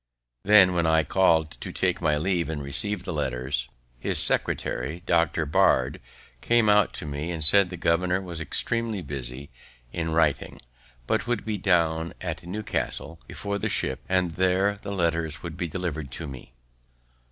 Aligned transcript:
Then, 0.41 0.73
when 0.73 0.87
I 0.87 1.03
call'd 1.03 1.51
to 1.61 1.71
take 1.71 2.01
my 2.01 2.17
leave 2.17 2.49
and 2.49 2.63
receive 2.63 3.03
the 3.03 3.13
letters, 3.13 3.69
his 3.99 4.17
secretary, 4.17 5.03
Dr. 5.05 5.45
Bard, 5.45 6.01
came 6.41 6.69
out 6.69 6.91
to 6.93 7.05
me 7.05 7.29
and 7.29 7.43
said 7.43 7.69
the 7.69 7.77
governor 7.77 8.19
was 8.19 8.41
extremely 8.41 9.03
busy 9.03 9.51
in 9.93 10.09
writing, 10.09 10.59
but 11.05 11.27
would 11.27 11.45
be 11.45 11.59
down 11.59 12.15
at 12.19 12.41
Newcastle, 12.41 13.19
before 13.27 13.59
the 13.59 13.69
ship, 13.69 14.03
and 14.09 14.37
there 14.37 14.79
the 14.81 14.91
letters 14.91 15.43
would 15.43 15.55
be 15.55 15.67
delivered 15.67 16.09
to 16.13 16.25
me. 16.25 16.53